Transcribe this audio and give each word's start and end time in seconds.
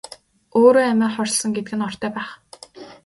Өөрөө 0.59 0.85
амиа 0.91 1.09
хорлосон 1.15 1.51
гэдэг 1.55 1.73
нь 1.77 1.85
ортой 1.87 2.11
байх. 2.15 2.29